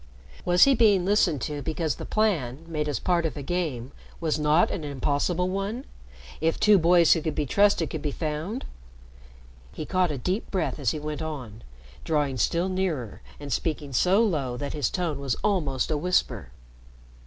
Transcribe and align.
Was 0.45 0.63
he 0.63 0.73
being 0.73 1.05
listened 1.05 1.41
to 1.41 1.61
because 1.61 1.97
the 1.97 2.07
plan, 2.07 2.65
made 2.65 2.89
as 2.89 2.97
part 2.97 3.23
of 3.23 3.37
a 3.37 3.43
game, 3.43 3.91
was 4.19 4.39
not 4.39 4.71
an 4.71 4.83
impossible 4.83 5.47
one 5.47 5.85
if 6.41 6.59
two 6.59 6.79
boys 6.79 7.13
who 7.13 7.21
could 7.21 7.35
be 7.35 7.45
trusted 7.45 7.91
could 7.91 8.01
be 8.01 8.09
found? 8.11 8.65
He 9.71 9.85
caught 9.85 10.09
a 10.09 10.17
deep 10.17 10.49
breath 10.49 10.79
as 10.79 10.89
he 10.89 10.97
went 10.97 11.21
on, 11.21 11.61
drawing 12.03 12.37
still 12.37 12.67
nearer 12.67 13.21
and 13.39 13.53
speaking 13.53 13.93
so 13.93 14.23
low 14.23 14.57
that 14.57 14.73
his 14.73 14.89
tone 14.89 15.19
was 15.19 15.35
almost 15.43 15.91
a 15.91 15.97
whisper. 15.97 16.49